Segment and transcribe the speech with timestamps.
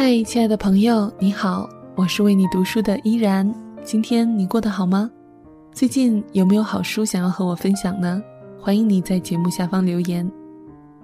[0.00, 3.52] 嗨，亲爱的朋友，你好，我是为你读书的依然。
[3.82, 5.10] 今天你过得好吗？
[5.72, 8.22] 最近有没有好书想要和我分享呢？
[8.60, 10.30] 欢迎你在节目下方留言。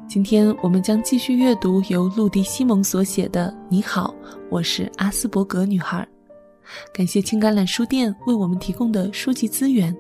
[0.07, 4.15] 今天我们将继续阅读由陆迪西蒙所写的《你好，
[4.49, 6.07] 我是阿斯伯格女孩》。
[6.97, 9.93] 感谢青橄榄书店为我们提供的书籍资源。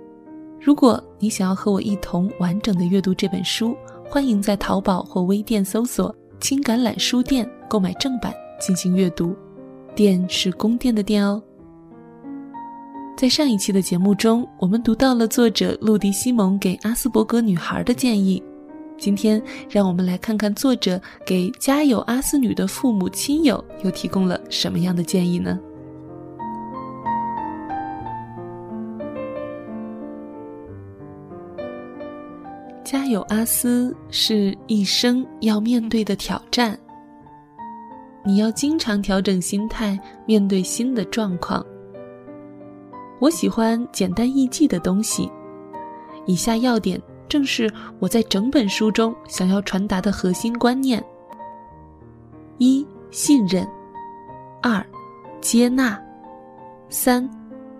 [0.61, 3.76] 如果你想要和我一同完整的阅读这本书，
[4.08, 9.35] 欢迎在淘宝或微店搜索“青橄榄书店”购买正版进行阅读。
[9.94, 11.43] 电是宫殿的殿哦。
[13.17, 18.43] 在上一期的节目中，我们读到了作者陆迪西蒙给阿斯伯格女孩的建议。
[18.99, 25.58] 今天，让我们来看看作者给家有阿斯女的父母亲友又提供了什么样的建议呢？
[32.84, 36.78] 家有阿斯是一生要面对的挑战。
[38.25, 41.64] 你要经常调整心态，面对新的状况。
[43.20, 45.31] 我喜欢简单易记的东西，
[46.27, 51.05] 以下要点正是我在整本书中想要传达的核心观念：
[52.58, 53.64] 一、信任；
[54.62, 54.84] 二、
[55.41, 55.97] 接纳；
[56.88, 57.28] 三、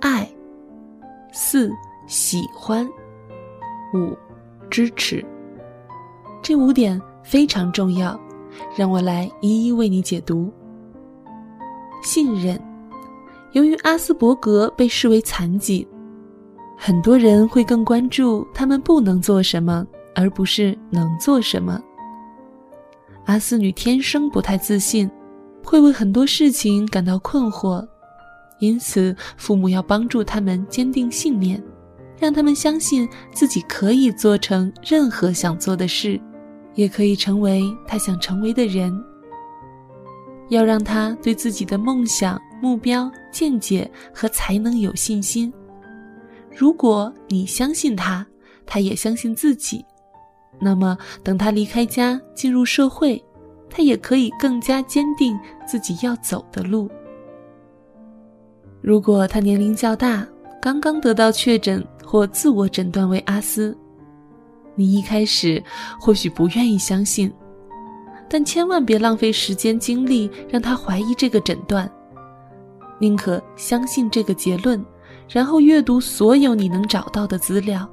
[0.01, 0.27] 爱；
[1.33, 1.73] 四、
[2.06, 2.86] 喜欢；
[3.95, 4.17] 五。
[4.70, 5.25] 支持，
[6.42, 8.19] 这五点非常重要，
[8.77, 10.52] 让我来一一为你解读。
[12.02, 12.61] 信任，
[13.52, 15.86] 由于阿斯伯格被视为残疾，
[16.77, 21.80] 很多人会更关注他们不能做什么，而不是能做什么。
[23.27, 25.11] 阿斯女天生不太自信，
[25.64, 27.86] 会为很多事情感到困惑，
[28.58, 31.62] 因此父母要帮助他们坚定信念。
[32.16, 36.18] 让他们相信自己可以做成任何想做的事，
[36.75, 38.92] 也可以成为他想成为的人。
[40.48, 45.52] 要让他对自己的梦想、目标、见解和才能有信心。
[46.55, 48.27] 如果你相信他，
[48.67, 49.85] 他也相信自己，
[50.61, 53.23] 那么等他离开家进入社会，
[53.70, 56.91] 他也可以更加坚定自己要走的路。
[58.80, 60.27] 如果他年龄较大，
[60.61, 61.85] 刚刚得到确诊。
[62.06, 63.77] 或自我诊断为阿斯，
[64.74, 65.62] 你一开始
[66.01, 67.33] 或许不愿意相信，
[68.29, 71.90] 但千万别浪费时间精力让他怀疑这个诊断，
[72.98, 74.85] 宁可相信这个结论，
[75.29, 77.89] 然后阅读所有你能找到的资料。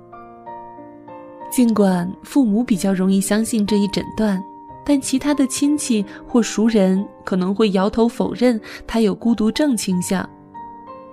[1.52, 4.42] 尽管父母比较容易相信这一诊断，
[4.86, 10.28] 但其他的亲戚或熟人可能会摇头否认他有孤独症倾向。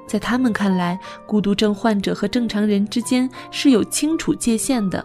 [0.06, 5.04] 在他们看来，孤独症患者和正常人之间是有清楚界限的。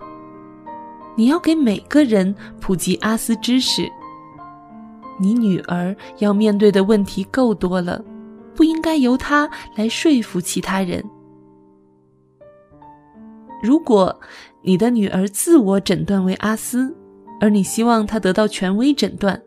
[1.16, 3.88] 你要给每个人普及阿斯知识。
[5.20, 8.04] 你女儿要面对的问题够多了，
[8.56, 11.04] 不应该由她来说服其他人。
[13.62, 14.20] 如果
[14.62, 16.96] 你的女儿自我诊断为阿斯，
[17.40, 19.40] 而你希望她得到权威诊断，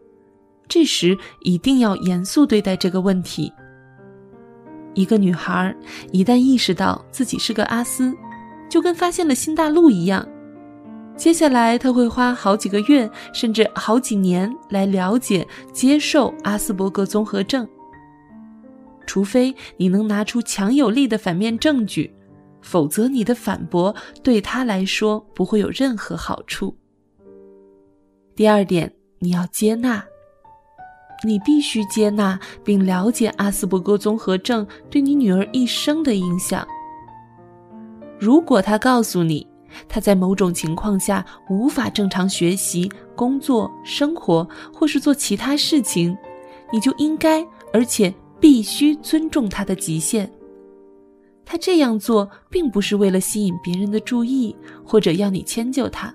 [0.69, 3.53] 这时一定要严肃对待这个问题。
[4.95, 5.75] 一个女孩
[6.13, 8.15] 一旦意识到自己是个阿斯，
[8.69, 10.27] 就跟发现了新大陆一样。
[11.17, 17.67] 接下来，他会花好几个月，甚至好几年来了解、接受阿斯伯格综合症。
[19.07, 22.15] 除非你能拿出强有力的反面证据，
[22.61, 26.77] 否则你的反驳对他来说不会有任何好处。
[28.35, 30.05] 第二点，你要接纳。
[31.25, 36.67] 你必须接纳并了解阿斯伯格综合症对你女儿一生的影响。
[38.19, 39.47] 如果他告诉你，
[39.89, 46.17] 他在某种情况下无法正常学习、工作、生活或是做其他事情，
[46.73, 50.31] 你就应该而且必须尊重他的极限。
[51.45, 54.55] 他这样做并不是为了吸引别人的注意
[54.85, 56.13] 或者要你迁就他，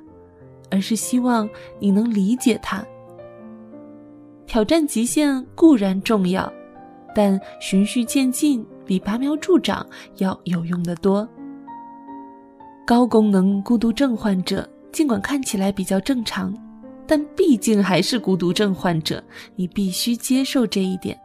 [0.70, 2.86] 而是希望你能理解他。
[4.46, 6.52] 挑战极限固然重要，
[7.16, 9.88] 但循序渐进比拔苗助长
[10.18, 11.26] 要有用的多。
[12.92, 16.54] 高功能孤独症患者尽管看起来比较正常，
[17.08, 19.24] 但毕竟还是孤独症患者，
[19.56, 21.18] 你必须接受这一点。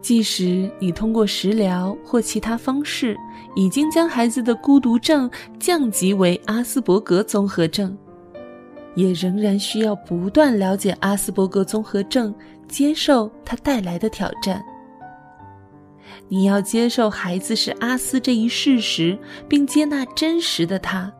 [0.00, 3.16] 即使你通过食疗或其他方式
[3.56, 5.28] 已经将孩子的孤独症
[5.58, 7.92] 降级为阿斯伯格综合症。
[8.94, 12.32] 也仍然需要不断了解阿斯伯格综合症，
[12.68, 14.64] 接受它带来的挑战。
[16.28, 19.18] 你要接受孩子是阿斯这一事实，
[19.48, 21.12] 并接纳真实的他，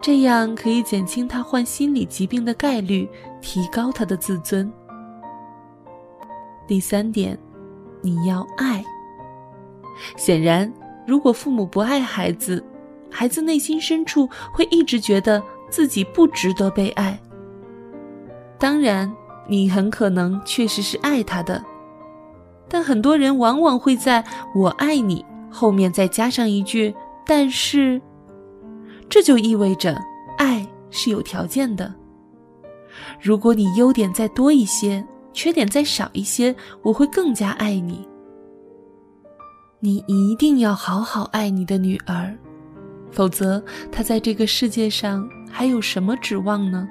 [0.00, 3.08] 这样可以减轻他患心理疾病的概率，
[3.40, 4.72] 提高他的自尊。
[6.66, 7.38] 第三点，
[8.00, 8.84] 你要爱。
[10.16, 10.72] 显然，
[11.06, 12.64] 如果父母不爱孩子，
[13.10, 17.18] 孩子内心深处会一直觉得自己不值得被爱。
[18.58, 19.12] 当然，
[19.48, 21.64] 你很可能确实是爱他的，
[22.68, 24.24] 但很多人往往会在
[24.54, 26.94] 我爱你后面再加上一句
[27.26, 28.00] “但是”，
[29.08, 29.98] 这就意味着
[30.36, 31.92] 爱是有条件的。
[33.20, 38.06] 如果你优点再多一些，缺点再少一些，我会更加爱你。
[39.80, 42.36] 你一定要好好爱你的女儿，
[43.10, 43.62] 否则
[43.92, 46.88] 她在这个世界上还有什么指望呢？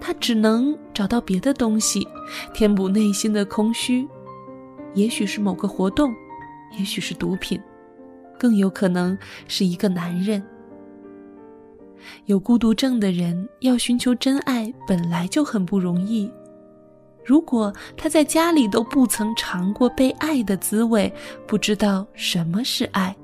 [0.00, 2.04] 她只能找到别的东西，
[2.52, 4.04] 填补内心的空虚，
[4.94, 6.12] 也许是某个活动，
[6.76, 7.62] 也许是毒品，
[8.36, 9.16] 更有可能
[9.46, 10.42] 是一个男人。
[12.24, 16.28] 有孤独症的人要寻求真爱本来就很不容易。
[17.24, 21.12] 如果他在家里都不曾尝过被爱的滋味，
[21.46, 23.14] 不知道什么是爱，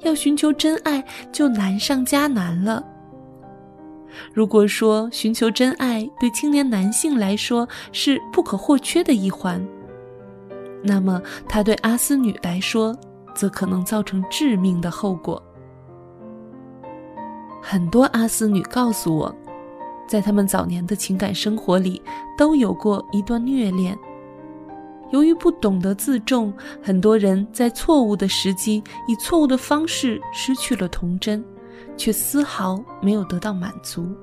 [0.00, 2.84] 要寻求真爱就难上加难了。
[4.32, 9.64] 如果说寻求真爱对青年男性来说是不可或缺的一环，
[10.82, 12.96] 那么他对阿斯女来说，
[13.34, 15.42] 则可能造成致命的后果。
[17.62, 19.34] 很多阿斯女告诉我。
[20.06, 22.02] 在他们早年的情感生活里，
[22.36, 23.98] 都有过一段虐恋。
[25.10, 26.52] 由于不懂得自重，
[26.82, 31.42] 很多人在错误的时机以错误的方式失去了童真，
[31.96, 34.14] 却丝毫没有得到满足。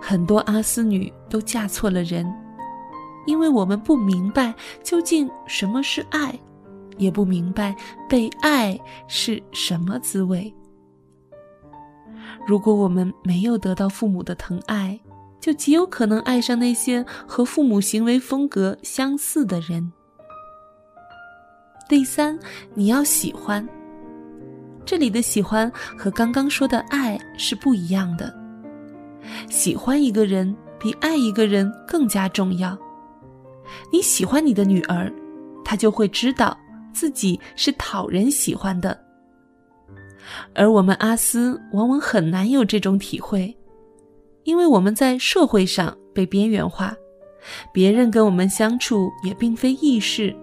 [0.00, 2.32] 很多阿斯女都嫁错了人，
[3.26, 6.38] 因为我们不明白究竟什么是爱，
[6.96, 7.74] 也不明白
[8.08, 8.78] 被爱
[9.08, 10.54] 是什么滋味。
[12.46, 14.98] 如果我们没有得到父母的疼爱，
[15.40, 19.92] 就极有可能爱上那些和父母行为风格相似的人。
[21.88, 22.38] 第三，
[22.74, 23.68] 你要喜欢。
[24.88, 28.34] 这里的喜欢和刚刚说的爱是不一样的。
[29.50, 32.74] 喜欢一个人比爱一个人更加重要。
[33.92, 35.12] 你喜欢你的女儿，
[35.62, 36.56] 她就会知道
[36.90, 38.98] 自己是讨人喜欢的。
[40.54, 43.54] 而我们阿斯往往很难有这种体会，
[44.44, 46.96] 因为我们在社会上被边缘化，
[47.74, 50.34] 别人跟我们相处也并非易事。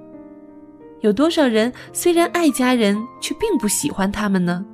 [1.05, 4.65] 有多少人虽然爱家人，却并不喜欢他们呢？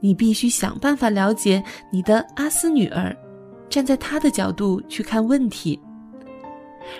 [0.00, 3.16] 你必须想办法了解你的阿斯女儿，
[3.68, 5.80] 站在她的角度去看问题。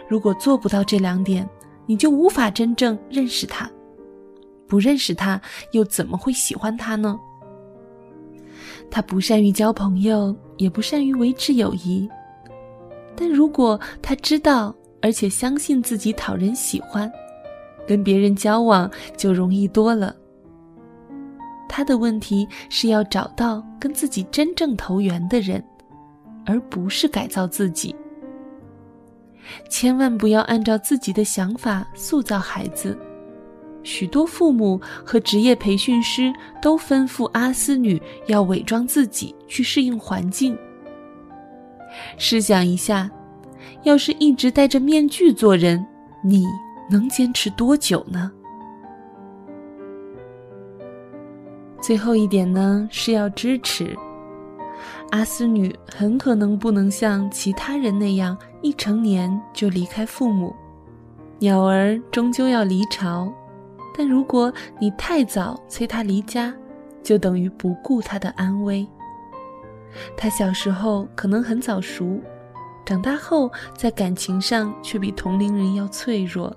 [0.09, 1.45] 如果做不到这两点，
[1.85, 3.69] 你就无法真正认识她。
[4.69, 5.41] 不认识她，
[5.73, 7.19] 又怎么会喜欢她呢？
[8.89, 12.09] 他不善于交朋友，也不善于维持友谊。
[13.17, 14.73] 但如果他知道，
[15.03, 17.11] 而且相信自己讨人喜欢，
[17.91, 20.15] 跟别人交往就容易多了。
[21.69, 25.61] 他的问题是要找到跟自己真正投缘的人，
[26.47, 27.93] 而不是改造自己。
[29.69, 32.97] 千万不要按照自己的想法塑造孩子。
[33.83, 36.33] 许多父母和职业培训师
[36.63, 40.57] 都吩咐阿斯女要伪装自己去适应环境。
[42.17, 43.11] 试想一下，
[43.83, 45.85] 要是一直戴着面具做人，
[46.23, 46.47] 你
[46.91, 48.31] 能坚持多久呢？
[51.81, 53.97] 最后一点呢，是要支持。
[55.11, 60.55] 阿斯女很可能不能像其他人那样一成年就离开父母，
[61.39, 63.33] 鸟儿终究要离巢。
[63.97, 66.55] 但如果你太早催他离家，
[67.03, 68.87] 就等于不顾他的安危。
[70.17, 72.21] 他小时候可能很早熟，
[72.85, 76.55] 长大后在感情上却比同龄人要脆弱。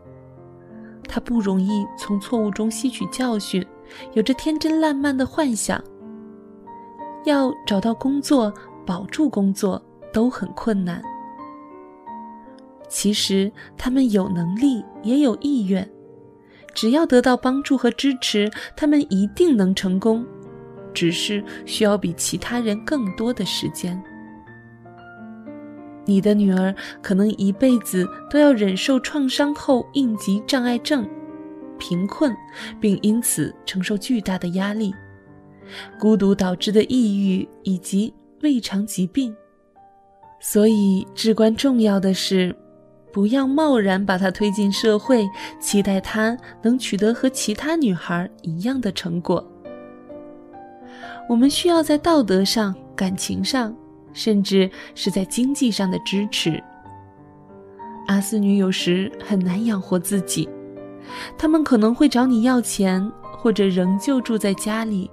[1.14, 3.64] 他不容易从错误中吸取教训，
[4.14, 5.80] 有着天真烂漫的幻想。
[7.24, 8.52] 要找到工作、
[8.84, 9.80] 保住工作
[10.12, 11.00] 都很困难。
[12.90, 15.88] 其实他们有能力，也有意愿。
[16.74, 20.26] 只要得到帮助和支持，他们一定能成功，
[20.96, 24.04] 只是需要比其他人更多的时间。
[26.06, 31.08] 你的女儿可能一辈子都要忍受创伤后应急障碍症、
[31.78, 32.36] 贫困，
[32.80, 34.94] 并因此承受巨大的压力、
[36.00, 39.36] 孤独导致的抑郁以及胃肠疾病。
[40.40, 42.56] 所以，至关重要的是。
[43.14, 45.24] 不要贸然把她推进社会，
[45.60, 49.48] 期待她能取得和其他女孩一样的成果。
[51.30, 53.72] 我们需要在道德上、感情上，
[54.14, 56.64] 甚至是在经济上的支持。
[58.08, 60.48] 阿斯女有时很难养活自己，
[61.38, 65.10] 他们可能会找你要钱，或者仍旧住在家里。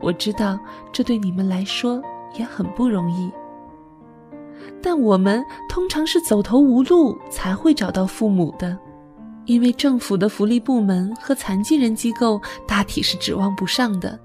[0.00, 0.58] 我知道
[0.92, 2.00] 这对你们来说
[2.38, 3.30] 也很不容易，
[4.80, 8.78] 但我们通常是走投无路才会找到父母的，
[9.44, 14.16] 因为政府的福利部门和残疾人机构大体是指望不上的。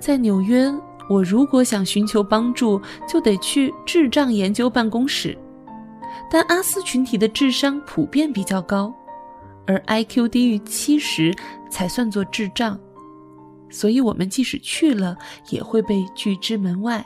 [0.00, 0.72] 在纽约，
[1.08, 5.36] 我如果想寻求帮助，就得去智障研究办公室。
[6.30, 8.92] 但阿斯群体的智商普遍比较高，
[9.66, 11.34] 而 IQ 低于七十
[11.70, 12.78] 才算作智障，
[13.70, 15.16] 所以我们即使去了，
[15.50, 17.04] 也会被拒之门外。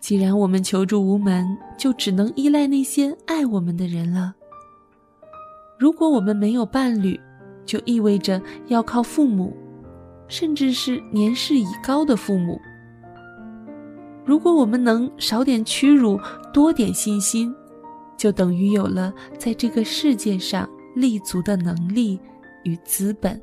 [0.00, 4.34] 既然我们求助无门，就只能依赖那些爱我们的人了。
[5.78, 7.18] 如果我们没有伴侣，
[7.64, 9.56] 就意味着要靠父母。
[10.28, 12.60] 甚至是年事已高的父母。
[14.24, 16.20] 如果我们能少点屈辱，
[16.52, 17.54] 多点信心，
[18.16, 22.20] 就等于有了在这个世界上立足的能力
[22.64, 23.40] 与资本。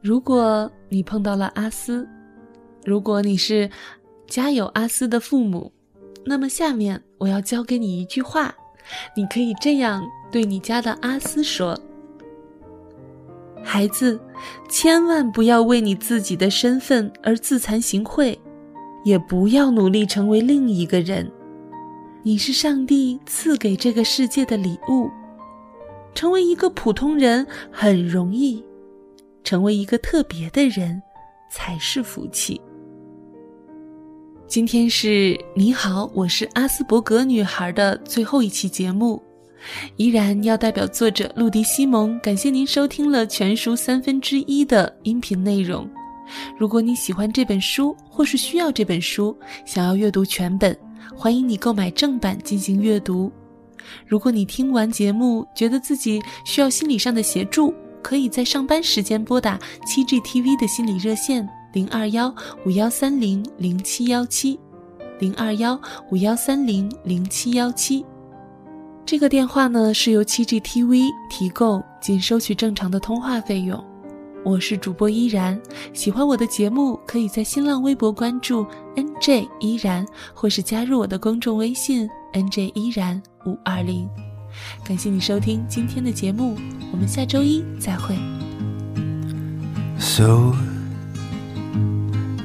[0.00, 2.08] 如果你碰到了阿斯，
[2.84, 3.70] 如果你是
[4.26, 5.72] 家有阿斯的父母，
[6.26, 8.52] 那么下面我要教给你一句话，
[9.16, 10.02] 你可以这样
[10.32, 11.78] 对你家的阿斯说。
[13.62, 14.20] 孩子，
[14.68, 18.36] 千万不要为你自己的身份而自惭形秽，
[19.04, 21.30] 也不要努力成为另一个人。
[22.22, 25.10] 你是上帝赐给这个世界的礼物，
[26.14, 28.62] 成为一个普通人很容易，
[29.42, 31.02] 成为一个特别的人
[31.50, 32.60] 才是福气。
[34.46, 39.22] 今天是你好，我是阿斯伯格女孩的最后一期节目。
[39.96, 45.88] 依然要代表作者陆迪西蒙感谢您收听了全书三分之一的音频内容。
[46.58, 50.76] 如果你喜欢这本书，或是需要这本书，想要阅读全本，
[51.14, 53.30] 欢迎你购买正版进行阅读。
[54.06, 64.58] 如果你听完节目觉得自己需要心理上的协助，可以在上班时间拨打七 GTV 的心理热线零二幺五幺三零零七幺七
[65.18, 65.78] 零二幺
[66.10, 68.04] 五幺三零零七幺七。
[69.04, 73.82] 这个电话呢是由七 G TV 提供，仅收取正常的通话费用。
[74.44, 75.60] 我是主播依然，
[75.92, 78.66] 喜欢我的节目，可以在新浪微博关注
[78.96, 84.08] NJ 依然，或是加入我的公众微信 NJ 依然五二零。
[84.84, 86.56] 感谢你收听今天的节目，
[86.90, 88.16] 我们下周一再会。
[89.98, 90.54] So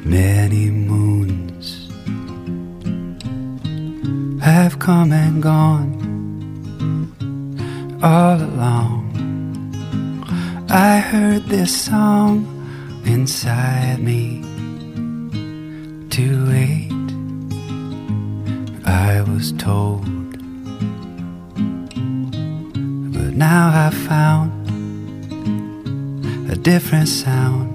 [0.06, 1.90] many moons
[4.42, 6.07] have come and gone.
[8.04, 9.06] All along.
[10.70, 12.46] I heard this song
[13.06, 14.42] inside me
[16.12, 16.92] to wait.
[18.86, 20.06] I was told,
[23.14, 24.52] but now I found
[26.52, 27.74] a different sound.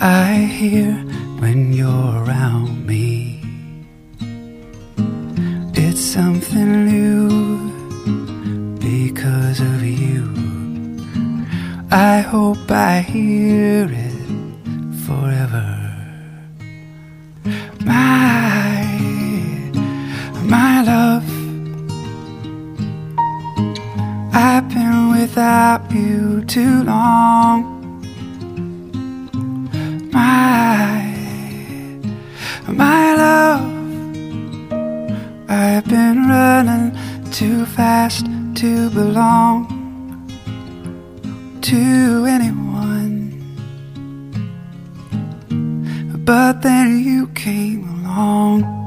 [0.00, 0.92] I hear
[1.40, 3.40] when you're around me.
[5.74, 7.31] It's something new
[9.52, 10.24] because of you.
[11.90, 14.22] I hope I hear it
[15.04, 15.68] forever.
[17.84, 18.82] My,
[20.44, 21.24] my love,
[24.32, 28.00] I've been without you too long.
[30.12, 31.14] My,
[32.68, 33.60] my love,
[35.50, 36.96] I've been running
[37.30, 39.66] too fast to belong
[41.62, 43.30] to anyone.
[46.24, 48.81] But then you came along.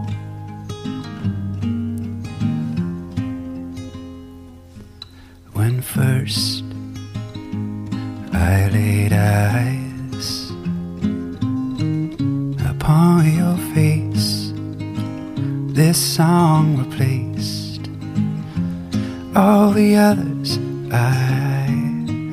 [19.36, 20.58] All the others
[20.94, 21.12] I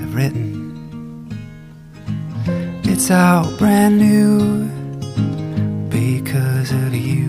[0.00, 0.52] have written.
[2.84, 4.68] It's all brand new
[5.88, 7.26] because of you.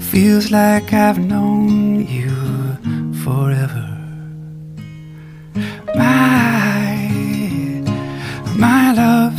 [0.00, 2.34] Feels like I've known you
[3.22, 3.86] forever.
[5.94, 7.10] My,
[8.56, 9.38] my love,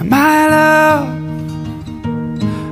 [0.03, 1.09] my love.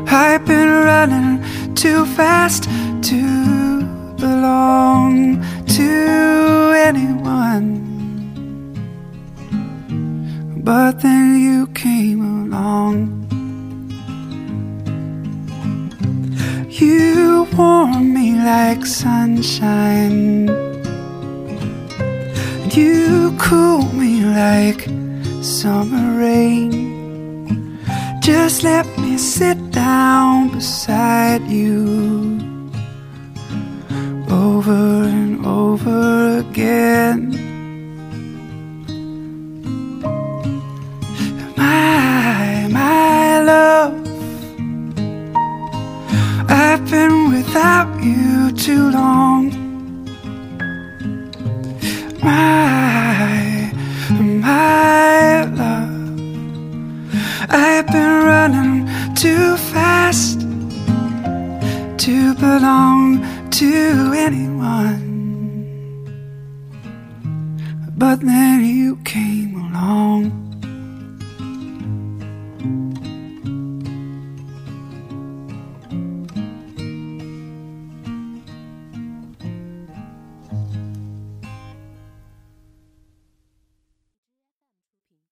[0.07, 2.63] I've been running too fast
[3.09, 3.83] to
[4.17, 7.81] belong to anyone.
[10.63, 13.23] But then you came along.
[16.69, 20.47] You warm me like sunshine.
[22.71, 23.22] You
[23.53, 24.81] cool me like
[25.41, 26.71] summer rain.
[28.29, 31.75] Just let me sit down beside you
[34.45, 34.83] over
[35.17, 37.19] and over again.
[41.57, 43.93] My, my love,
[46.49, 49.43] I've been without you too long.
[52.23, 52.62] My,
[62.63, 65.03] belong to anyone.
[67.97, 69.22] But then you along.